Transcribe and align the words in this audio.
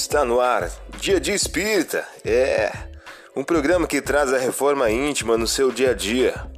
Está 0.00 0.24
no 0.24 0.40
ar, 0.40 0.70
Dia 1.00 1.18
de 1.18 1.32
Espírita. 1.32 2.06
É 2.24 2.70
um 3.34 3.42
programa 3.42 3.84
que 3.84 4.00
traz 4.00 4.32
a 4.32 4.38
reforma 4.38 4.88
íntima 4.88 5.36
no 5.36 5.46
seu 5.46 5.72
dia 5.72 5.90
a 5.90 5.92
dia. 5.92 6.48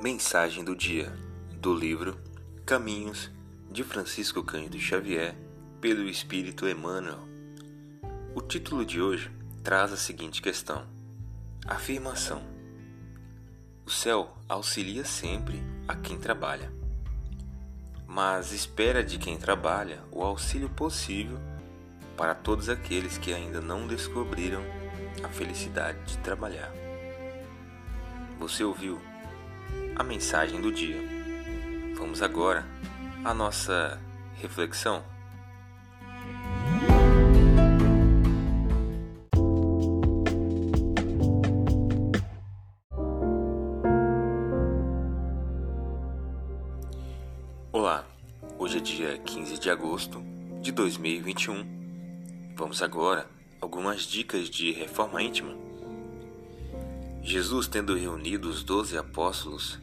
Mensagem 0.00 0.62
do 0.62 0.76
dia 0.76 1.12
do 1.50 1.74
livro 1.74 2.16
Caminhos 2.64 3.32
de 3.68 3.82
Francisco 3.82 4.44
Cândido 4.44 4.78
Xavier 4.78 5.34
pelo 5.80 6.08
Espírito 6.08 6.68
Emmanuel. 6.68 7.18
O 8.36 8.40
título 8.40 8.84
de 8.84 9.02
hoje 9.02 9.32
traz 9.64 9.92
a 9.92 9.96
seguinte 9.96 10.40
questão: 10.40 10.86
Afirmação. 11.66 12.55
O 13.86 13.90
céu 13.90 14.36
auxilia 14.48 15.04
sempre 15.04 15.62
a 15.86 15.94
quem 15.94 16.18
trabalha, 16.18 16.72
mas 18.04 18.50
espera 18.50 19.00
de 19.00 19.16
quem 19.16 19.38
trabalha 19.38 20.02
o 20.10 20.24
auxílio 20.24 20.68
possível 20.68 21.38
para 22.16 22.34
todos 22.34 22.68
aqueles 22.68 23.16
que 23.16 23.32
ainda 23.32 23.60
não 23.60 23.86
descobriram 23.86 24.60
a 25.22 25.28
felicidade 25.28 26.02
de 26.04 26.18
trabalhar. 26.18 26.72
Você 28.40 28.64
ouviu 28.64 29.00
a 29.94 30.02
mensagem 30.02 30.60
do 30.60 30.72
dia. 30.72 31.00
Vamos 31.96 32.22
agora 32.22 32.66
à 33.24 33.32
nossa 33.32 34.00
reflexão. 34.34 35.04
Olá, 47.78 48.06
hoje 48.58 48.78
é 48.78 48.80
dia 48.80 49.18
15 49.18 49.58
de 49.58 49.68
agosto 49.68 50.22
de 50.62 50.72
2021. 50.72 52.54
Vamos 52.56 52.80
agora 52.80 53.28
algumas 53.60 54.04
dicas 54.04 54.48
de 54.48 54.72
reforma 54.72 55.22
íntima. 55.22 55.54
Jesus, 57.22 57.68
tendo 57.68 57.94
reunido 57.94 58.48
os 58.48 58.62
doze 58.62 58.96
apóstolos, 58.96 59.78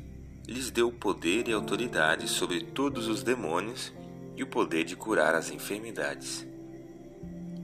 lhes 0.48 0.72
deu 0.72 0.92
poder 0.92 1.48
e 1.48 1.54
autoridade 1.54 2.28
sobre 2.28 2.64
todos 2.64 3.08
os 3.08 3.22
demônios 3.22 3.94
e 4.36 4.42
o 4.42 4.48
poder 4.48 4.86
de 4.86 4.96
curar 4.96 5.36
as 5.36 5.52
enfermidades. 5.52 6.48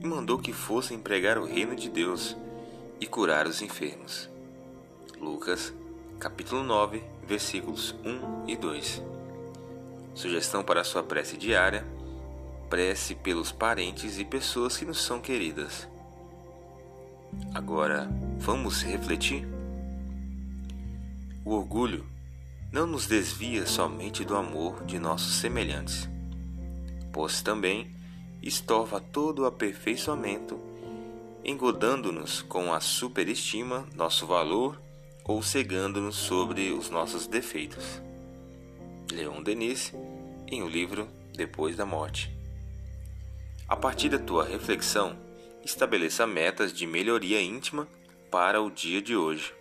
E 0.00 0.06
mandou 0.06 0.38
que 0.38 0.52
fossem 0.52 1.00
pregar 1.00 1.38
o 1.38 1.44
reino 1.44 1.74
de 1.74 1.90
Deus 1.90 2.36
e 3.00 3.06
curar 3.06 3.48
os 3.48 3.62
enfermos. 3.62 4.30
Lucas, 5.20 5.74
capítulo 6.20 6.62
9, 6.62 7.02
versículos 7.26 7.96
1 8.04 8.48
e 8.48 8.56
2. 8.56 9.19
Sugestão 10.14 10.62
para 10.62 10.84
sua 10.84 11.02
prece 11.02 11.36
diária: 11.36 11.84
prece 12.68 13.14
pelos 13.14 13.52
parentes 13.52 14.18
e 14.18 14.24
pessoas 14.24 14.76
que 14.76 14.84
nos 14.84 15.02
são 15.02 15.20
queridas. 15.20 15.88
Agora, 17.54 18.08
vamos 18.38 18.82
refletir? 18.82 19.46
O 21.44 21.54
orgulho 21.54 22.06
não 22.72 22.86
nos 22.86 23.06
desvia 23.06 23.66
somente 23.66 24.24
do 24.24 24.36
amor 24.36 24.84
de 24.84 24.98
nossos 24.98 25.34
semelhantes, 25.36 26.08
pois 27.12 27.42
também 27.42 27.90
estorva 28.42 29.00
todo 29.00 29.42
o 29.42 29.46
aperfeiçoamento, 29.46 30.58
engodando-nos 31.44 32.42
com 32.42 32.72
a 32.72 32.80
superestima 32.80 33.86
nosso 33.94 34.26
valor 34.26 34.80
ou 35.24 35.42
cegando-nos 35.42 36.16
sobre 36.16 36.70
os 36.70 36.90
nossos 36.90 37.26
defeitos. 37.26 38.00
Leon 39.10 39.42
Denis, 39.42 39.92
em 40.50 40.62
o 40.62 40.68
livro 40.68 41.08
Depois 41.34 41.76
da 41.76 41.84
Morte. 41.84 42.30
A 43.68 43.76
partir 43.76 44.08
da 44.08 44.18
tua 44.18 44.44
reflexão, 44.44 45.16
estabeleça 45.64 46.26
metas 46.26 46.72
de 46.72 46.86
melhoria 46.86 47.40
íntima 47.40 47.86
para 48.30 48.60
o 48.60 48.70
dia 48.70 49.00
de 49.00 49.16
hoje. 49.16 49.52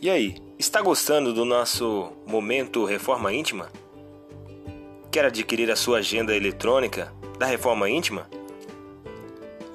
E 0.00 0.08
aí, 0.08 0.36
está 0.58 0.80
gostando 0.80 1.34
do 1.34 1.44
nosso 1.44 2.12
momento 2.26 2.84
Reforma 2.84 3.32
Íntima? 3.32 3.70
Quer 5.10 5.24
adquirir 5.24 5.70
a 5.70 5.76
sua 5.76 5.98
agenda 5.98 6.36
eletrônica 6.36 7.12
da 7.38 7.46
Reforma 7.46 7.90
Íntima? 7.90 8.28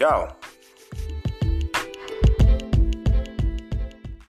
Tchau! 0.00 0.39